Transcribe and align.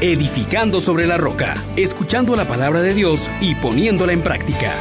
edificando 0.00 0.78
sobre 0.78 1.08
la 1.08 1.16
roca, 1.16 1.54
escuchando 1.76 2.36
la 2.36 2.46
palabra 2.46 2.82
de 2.82 2.94
Dios 2.94 3.28
y 3.40 3.56
poniéndola 3.56 4.12
en 4.12 4.22
práctica. 4.22 4.72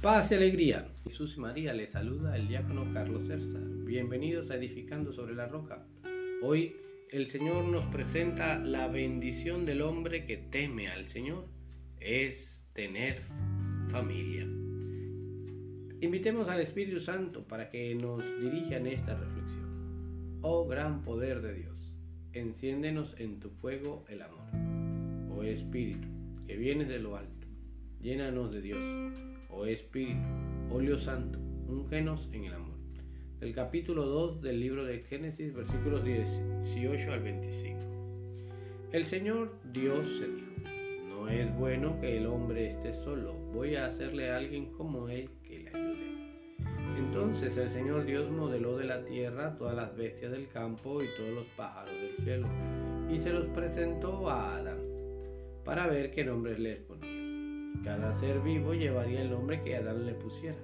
Paz 0.00 0.30
y 0.30 0.34
alegría. 0.34 0.88
Jesús 1.04 1.34
y 1.36 1.40
María 1.40 1.74
les 1.74 1.90
saluda 1.90 2.36
el 2.36 2.48
diácono 2.48 2.86
Carlos 2.94 3.26
Cerza. 3.26 3.58
Bienvenidos 3.84 4.50
a 4.50 4.56
Edificando 4.56 5.12
sobre 5.12 5.34
la 5.34 5.46
Roca. 5.46 5.86
Hoy 6.42 6.76
el 7.10 7.28
Señor 7.28 7.66
nos 7.66 7.84
presenta 7.92 8.58
la 8.58 8.88
bendición 8.88 9.66
del 9.66 9.82
hombre 9.82 10.24
que 10.24 10.38
teme 10.38 10.88
al 10.88 11.04
Señor. 11.06 11.46
Es 12.00 12.63
tener 12.74 13.22
familia. 13.92 14.42
Invitemos 16.00 16.48
al 16.48 16.60
Espíritu 16.60 17.00
Santo 17.00 17.46
para 17.46 17.70
que 17.70 17.94
nos 17.94 18.24
dirija 18.40 18.76
en 18.76 18.88
esta 18.88 19.14
reflexión. 19.14 20.40
Oh 20.42 20.66
gran 20.66 21.02
poder 21.02 21.40
de 21.40 21.54
Dios, 21.54 21.96
enciéndenos 22.32 23.18
en 23.20 23.38
tu 23.38 23.50
fuego 23.50 24.04
el 24.08 24.22
amor. 24.22 24.48
Oh 25.30 25.44
Espíritu, 25.44 26.08
que 26.48 26.56
vienes 26.56 26.88
de 26.88 26.98
lo 26.98 27.16
alto, 27.16 27.46
llénanos 28.00 28.50
de 28.50 28.60
Dios. 28.60 28.82
Oh 29.48 29.66
Espíritu, 29.66 30.20
óleo 30.70 30.98
santo, 30.98 31.38
úngenos 31.68 32.28
en 32.32 32.44
el 32.44 32.54
amor. 32.54 32.74
Del 33.38 33.54
capítulo 33.54 34.04
2 34.06 34.42
del 34.42 34.58
libro 34.58 34.84
de 34.84 34.98
Génesis, 34.98 35.54
versículos 35.54 36.04
18 36.04 37.12
al 37.12 37.22
25. 37.22 37.78
El 38.90 39.04
Señor 39.04 39.60
Dios 39.72 40.08
se 40.18 40.26
dijo, 40.26 40.53
no 41.24 41.30
es 41.30 41.56
bueno 41.56 41.98
que 42.00 42.18
el 42.18 42.26
hombre 42.26 42.66
esté 42.66 42.92
solo. 42.92 43.32
Voy 43.54 43.76
a 43.76 43.86
hacerle 43.86 44.30
a 44.30 44.36
alguien 44.36 44.66
como 44.72 45.08
él 45.08 45.30
que 45.42 45.60
le 45.60 45.68
ayude. 45.70 46.14
Entonces 46.98 47.56
el 47.56 47.68
Señor 47.68 48.04
Dios 48.04 48.30
modeló 48.30 48.76
de 48.76 48.84
la 48.84 49.02
tierra 49.04 49.56
todas 49.56 49.74
las 49.74 49.96
bestias 49.96 50.32
del 50.32 50.48
campo 50.48 51.02
y 51.02 51.06
todos 51.16 51.30
los 51.30 51.46
pájaros 51.56 51.94
del 51.94 52.16
cielo, 52.24 52.48
y 53.08 53.18
se 53.18 53.32
los 53.32 53.46
presentó 53.46 54.28
a 54.28 54.56
Adán, 54.56 54.82
para 55.64 55.86
ver 55.86 56.10
qué 56.10 56.24
nombres 56.24 56.58
les 56.58 56.78
ponía. 56.80 57.08
Y 57.08 57.82
cada 57.82 58.12
ser 58.12 58.40
vivo 58.40 58.74
llevaría 58.74 59.22
el 59.22 59.30
nombre 59.30 59.62
que 59.62 59.76
Adán 59.76 60.04
le 60.04 60.12
pusiera. 60.14 60.58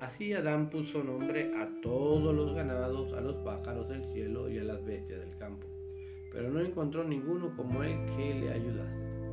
Así 0.00 0.32
Adán 0.32 0.70
puso 0.70 1.04
nombre 1.04 1.54
a 1.54 1.68
todos 1.82 2.34
los 2.34 2.54
ganados, 2.54 3.12
a 3.12 3.20
los 3.20 3.36
pájaros 3.36 3.88
del 3.90 4.04
cielo 4.06 4.48
y 4.48 4.58
a 4.58 4.64
las 4.64 4.82
bestias 4.84 5.20
del 5.20 5.36
campo, 5.36 5.66
pero 6.32 6.48
no 6.48 6.60
encontró 6.60 7.04
ninguno 7.04 7.54
como 7.54 7.82
él 7.82 7.98
que 8.16 8.34
le 8.34 8.52
ayudase. 8.52 9.25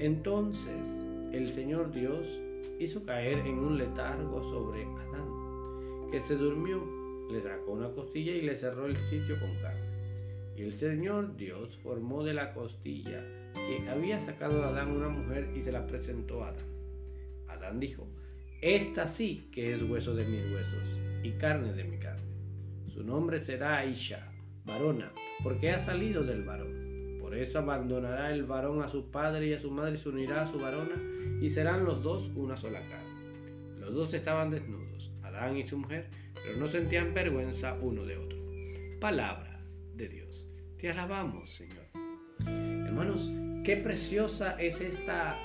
Entonces 0.00 1.04
el 1.30 1.52
Señor 1.52 1.92
Dios 1.92 2.26
hizo 2.78 3.04
caer 3.04 3.40
en 3.40 3.58
un 3.58 3.76
letargo 3.76 4.42
sobre 4.44 4.84
Adán, 4.84 6.08
que 6.10 6.20
se 6.20 6.36
durmió, 6.36 6.82
le 7.30 7.42
sacó 7.42 7.72
una 7.72 7.90
costilla 7.90 8.32
y 8.32 8.40
le 8.40 8.56
cerró 8.56 8.86
el 8.86 8.96
sitio 8.96 9.38
con 9.38 9.54
carne. 9.56 9.90
Y 10.56 10.62
el 10.62 10.72
Señor 10.72 11.36
Dios 11.36 11.76
formó 11.76 12.24
de 12.24 12.32
la 12.32 12.54
costilla 12.54 13.22
que 13.54 13.86
había 13.90 14.18
sacado 14.18 14.64
Adán 14.64 14.90
una 14.90 15.10
mujer 15.10 15.50
y 15.54 15.60
se 15.60 15.70
la 15.70 15.86
presentó 15.86 16.44
a 16.44 16.48
Adán. 16.48 16.66
Adán 17.48 17.78
dijo, 17.78 18.08
esta 18.62 19.06
sí 19.06 19.50
que 19.52 19.74
es 19.74 19.82
hueso 19.82 20.14
de 20.14 20.24
mis 20.24 20.50
huesos 20.50 20.98
y 21.22 21.32
carne 21.32 21.74
de 21.74 21.84
mi 21.84 21.98
carne. 21.98 22.24
Su 22.88 23.04
nombre 23.04 23.38
será 23.38 23.76
Aisha, 23.76 24.32
varona, 24.64 25.12
porque 25.42 25.70
ha 25.70 25.78
salido 25.78 26.24
del 26.24 26.42
varón. 26.42 26.89
Por 27.30 27.38
eso 27.38 27.60
abandonará 27.60 28.32
el 28.32 28.42
varón 28.42 28.82
a 28.82 28.88
su 28.88 29.08
padre 29.08 29.46
y 29.46 29.52
a 29.52 29.60
su 29.60 29.70
madre 29.70 29.94
y 29.94 29.98
se 29.98 30.08
unirá 30.08 30.42
a 30.42 30.46
su 30.50 30.58
varona 30.58 30.96
y 31.40 31.48
serán 31.48 31.84
los 31.84 32.02
dos 32.02 32.28
una 32.34 32.56
sola 32.56 32.80
carne. 32.80 33.78
Los 33.78 33.94
dos 33.94 34.12
estaban 34.14 34.50
desnudos, 34.50 35.12
Adán 35.22 35.56
y 35.56 35.64
su 35.64 35.78
mujer, 35.78 36.08
pero 36.34 36.58
no 36.58 36.66
sentían 36.66 37.14
vergüenza 37.14 37.78
uno 37.80 38.04
de 38.04 38.16
otro. 38.16 38.36
Palabras 38.98 39.64
de 39.94 40.08
Dios. 40.08 40.48
Te 40.76 40.90
alabamos, 40.90 41.52
Señor. 41.52 41.84
Hermanos, 42.48 43.30
qué 43.62 43.76
preciosa 43.76 44.60
es 44.60 44.80
esta 44.80 45.36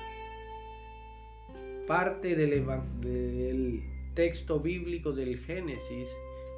parte 1.85 2.35
del, 2.35 2.65
del 2.99 3.83
texto 4.15 4.59
bíblico 4.59 5.11
del 5.11 5.37
Génesis 5.37 6.09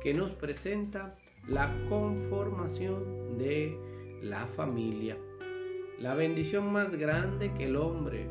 que 0.02 0.14
nos 0.14 0.32
presenta 0.32 1.18
la 1.50 1.70
conformación 1.90 3.38
de 3.38 3.97
la 4.22 4.46
familia. 4.48 5.18
La 6.00 6.14
bendición 6.14 6.72
más 6.72 6.96
grande 6.96 7.52
que 7.54 7.66
el 7.66 7.76
hombre, 7.76 8.28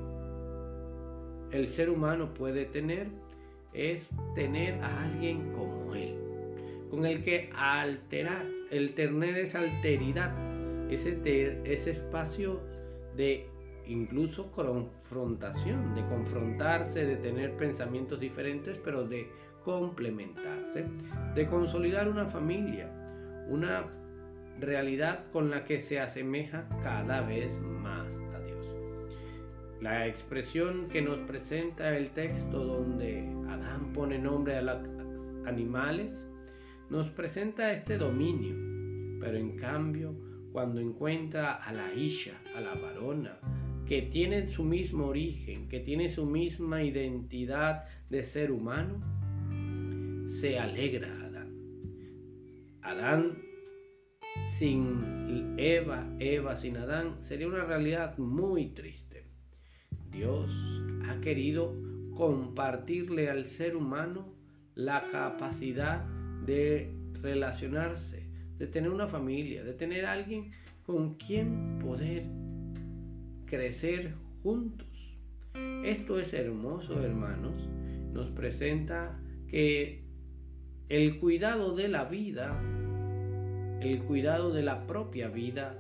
el 1.50 1.68
ser 1.68 1.90
humano 1.90 2.32
puede 2.34 2.64
tener, 2.64 3.08
es 3.72 4.08
tener 4.34 4.82
a 4.82 5.04
alguien 5.04 5.52
como 5.52 5.94
él, 5.94 6.14
con 6.90 7.04
el 7.04 7.22
que 7.22 7.50
alterar, 7.54 8.46
el 8.70 8.94
tener 8.94 9.36
esa 9.38 9.58
alteridad, 9.58 10.32
ese, 10.90 11.18
ese 11.64 11.90
espacio 11.90 12.60
de 13.16 13.48
incluso 13.86 14.50
confrontación, 14.52 15.94
de 15.94 16.04
confrontarse, 16.06 17.04
de 17.04 17.16
tener 17.16 17.56
pensamientos 17.56 18.20
diferentes, 18.20 18.78
pero 18.78 19.06
de 19.06 19.28
complementarse, 19.64 20.84
de 21.34 21.46
consolidar 21.46 22.08
una 22.08 22.26
familia, 22.26 22.88
una 23.48 23.86
realidad 24.60 25.30
con 25.32 25.50
la 25.50 25.64
que 25.64 25.78
se 25.78 26.00
asemeja 26.00 26.68
cada 26.82 27.20
vez 27.22 27.58
más 27.60 28.18
a 28.34 28.40
Dios. 28.40 28.66
La 29.80 30.06
expresión 30.06 30.88
que 30.88 31.02
nos 31.02 31.18
presenta 31.18 31.96
el 31.96 32.10
texto 32.10 32.64
donde 32.64 33.28
Adán 33.48 33.92
pone 33.92 34.18
nombre 34.18 34.56
a 34.56 34.62
los 34.62 34.88
animales 35.46 36.26
nos 36.90 37.08
presenta 37.08 37.72
este 37.72 37.98
dominio, 37.98 38.54
pero 39.20 39.36
en 39.36 39.56
cambio 39.56 40.14
cuando 40.52 40.80
encuentra 40.80 41.54
a 41.54 41.72
la 41.72 41.92
Isha, 41.92 42.40
a 42.54 42.60
la 42.60 42.74
varona, 42.74 43.38
que 43.86 44.02
tiene 44.02 44.46
su 44.46 44.64
mismo 44.64 45.06
origen, 45.06 45.68
que 45.68 45.80
tiene 45.80 46.08
su 46.08 46.26
misma 46.26 46.82
identidad 46.82 47.84
de 48.08 48.22
ser 48.22 48.50
humano, 48.50 49.02
se 50.26 50.58
alegra 50.58 51.08
Adán. 51.26 51.52
Adán 52.82 53.45
sin 54.48 55.54
Eva, 55.58 56.06
Eva 56.18 56.56
sin 56.56 56.76
Adán, 56.76 57.16
sería 57.20 57.48
una 57.48 57.64
realidad 57.64 58.16
muy 58.18 58.68
triste. 58.68 59.24
Dios 60.10 60.82
ha 61.08 61.20
querido 61.20 61.74
compartirle 62.14 63.28
al 63.28 63.44
ser 63.44 63.76
humano 63.76 64.32
la 64.74 65.06
capacidad 65.08 66.04
de 66.46 66.90
relacionarse, 67.20 68.26
de 68.58 68.66
tener 68.66 68.90
una 68.90 69.06
familia, 69.06 69.64
de 69.64 69.74
tener 69.74 70.06
alguien 70.06 70.50
con 70.84 71.14
quien 71.14 71.78
poder 71.78 72.24
crecer 73.46 74.14
juntos. 74.42 75.18
Esto 75.84 76.18
es 76.18 76.32
hermoso, 76.32 77.02
hermanos. 77.02 77.68
Nos 78.12 78.30
presenta 78.30 79.18
que 79.48 80.04
el 80.88 81.18
cuidado 81.18 81.74
de 81.74 81.88
la 81.88 82.04
vida 82.04 82.60
el 83.92 84.02
cuidado 84.02 84.52
de 84.52 84.62
la 84.62 84.86
propia 84.86 85.28
vida 85.28 85.78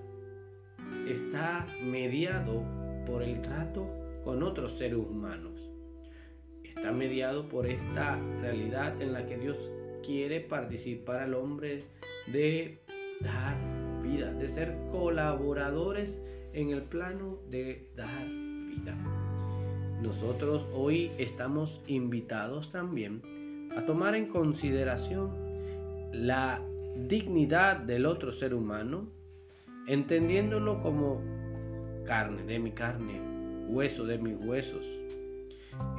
está 1.08 1.66
mediado 1.82 2.62
por 3.06 3.22
el 3.22 3.40
trato 3.42 3.86
con 4.24 4.42
otros 4.42 4.72
seres 4.72 4.98
humanos. 4.98 5.52
Está 6.62 6.92
mediado 6.92 7.48
por 7.48 7.66
esta 7.66 8.16
realidad 8.40 9.00
en 9.00 9.12
la 9.12 9.26
que 9.26 9.38
Dios 9.38 9.56
quiere 10.04 10.40
participar 10.40 11.20
al 11.20 11.34
hombre 11.34 11.84
de 12.32 12.80
dar 13.20 13.56
vida, 14.02 14.32
de 14.32 14.48
ser 14.48 14.76
colaboradores 14.92 16.22
en 16.52 16.70
el 16.70 16.82
plano 16.82 17.38
de 17.50 17.90
dar 17.96 18.26
vida. 18.26 18.96
Nosotros 20.00 20.66
hoy 20.72 21.10
estamos 21.18 21.80
invitados 21.86 22.70
también 22.70 23.70
a 23.76 23.84
tomar 23.84 24.14
en 24.14 24.26
consideración 24.28 25.30
la 26.12 26.62
dignidad 27.08 27.76
del 27.76 28.06
otro 28.06 28.32
ser 28.32 28.54
humano, 28.54 29.08
entendiéndolo 29.86 30.80
como 30.82 31.22
carne 32.04 32.42
de 32.44 32.58
mi 32.58 32.72
carne, 32.72 33.20
hueso 33.68 34.04
de 34.04 34.18
mis 34.18 34.36
huesos, 34.38 34.84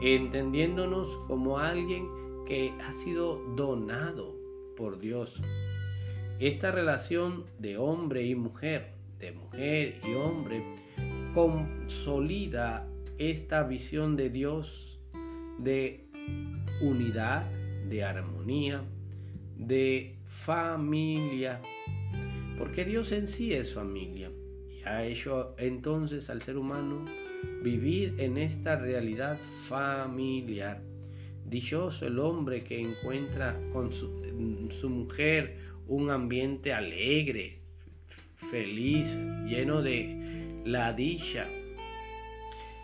entendiéndonos 0.02 1.08
como 1.28 1.60
alguien 1.60 2.08
que 2.46 2.74
ha 2.82 2.92
sido 2.94 3.38
donado 3.56 4.36
por 4.76 5.00
Dios. 5.00 5.42
Esta 6.40 6.72
relación 6.72 7.46
de 7.60 7.78
hombre 7.78 8.24
y 8.24 8.36
mujer, 8.36 8.94
de 9.20 9.32
mujer 9.32 10.00
y 10.04 10.14
hombre, 10.14 10.64
consolida 11.34 12.88
esta 13.18 13.64
visión 13.64 14.16
de 14.16 14.30
Dios 14.30 15.02
de 15.58 16.08
unidad, 16.82 17.50
de 17.90 18.04
armonía, 18.04 18.84
de 19.58 20.16
familia. 20.24 21.62
Porque 22.58 22.86
Dios 22.86 23.12
en 23.12 23.28
sí 23.28 23.54
es 23.54 23.74
familia 23.74 24.32
y 24.70 24.84
ha 24.84 25.06
hecho 25.06 25.56
entonces 25.58 26.30
al 26.30 26.42
ser 26.42 26.58
humano 26.58 27.06
vivir 27.64 28.16
en 28.20 28.38
esta 28.38 28.76
realidad 28.78 29.38
familiar. 29.68 30.82
Dichoso 31.46 32.08
el 32.08 32.20
hombre 32.20 32.64
que 32.64 32.80
encuentra 32.80 33.58
con 33.72 33.92
su, 33.92 34.70
su 34.82 34.90
mujer 34.90 35.58
un 35.88 36.10
ambiente 36.10 36.74
alegre, 36.74 37.60
feliz, 38.36 39.08
lleno 39.46 39.82
de 39.82 40.62
la 40.66 40.94
dicha. 40.94 41.48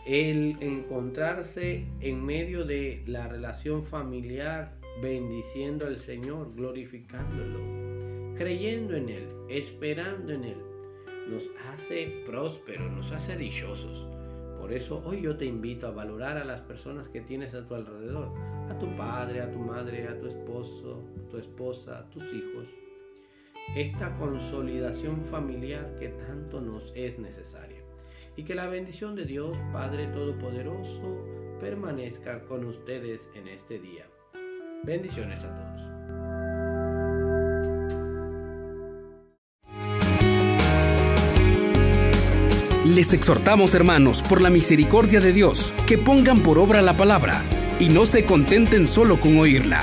El 0.06 0.58
encontrarse 0.62 1.86
en 2.02 2.26
medio 2.26 2.66
de 2.66 3.04
la 3.06 3.28
relación 3.28 3.84
familiar, 3.84 4.78
bendiciendo 5.02 5.88
al 5.88 5.98
Señor, 5.98 6.54
glorificándolo, 6.56 8.36
creyendo 8.38 8.96
en 8.96 9.10
Él, 9.10 9.28
esperando 9.50 10.34
en 10.34 10.44
Él, 10.46 10.58
nos 11.30 11.44
hace 11.68 12.24
prósperos, 12.26 12.92
nos 12.92 13.12
hace 13.12 13.38
dichosos. 13.38 14.08
Por 14.60 14.72
eso 14.72 15.02
hoy 15.06 15.22
yo 15.22 15.36
te 15.36 15.46
invito 15.46 15.88
a 15.88 15.92
valorar 15.92 16.38
a 16.38 16.46
las 16.46 16.62
personas 16.62 17.10
que 17.10 17.22
tienes 17.22 17.54
a 17.54 17.68
tu 17.68 17.76
alrededor, 17.76 18.32
a 18.70 18.78
tu 18.80 18.96
padre, 18.96 19.42
a 19.42 19.52
tu 19.52 19.60
madre, 19.60 20.08
a 20.08 20.18
tu 20.18 20.28
esposo, 20.28 21.04
tu 21.30 21.38
esposa, 21.38 22.10
tus 22.12 22.24
hijos. 22.34 22.68
Esta 23.76 24.16
consolidación 24.18 25.22
familiar 25.24 25.96
que 26.00 26.10
tanto 26.10 26.62
nos 26.62 26.94
es 26.96 27.20
necesaria. 27.20 27.82
Y 28.36 28.44
que 28.44 28.56
la 28.56 28.68
bendición 28.68 29.16
de 29.16 29.26
Dios, 29.26 29.58
Padre 29.72 30.08
Todopoderoso, 30.08 31.24
permanezca 31.60 32.44
con 32.46 32.66
ustedes 32.66 33.30
en 33.36 33.48
este 33.48 33.80
día. 33.80 34.06
Bendiciones 34.84 35.40
a 35.40 35.48
todos. 35.48 35.64
Les 42.86 43.14
exhortamos, 43.14 43.76
hermanos, 43.76 44.22
por 44.24 44.42
la 44.42 44.50
misericordia 44.50 45.22
de 45.22 45.32
Dios, 45.32 45.74
que 45.88 45.98
pongan 45.98 46.42
por 46.42 46.60
obra 46.60 46.82
la 46.82 46.98
palabra 46.98 47.42
y 47.80 47.88
no 47.88 48.06
se 48.06 48.26
contenten 48.26 48.86
solo 48.86 49.22
con 49.22 49.38
oírla. 49.38 49.82